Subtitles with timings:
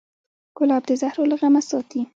[0.57, 2.01] ګلاب د زهرو له غمه ساتي.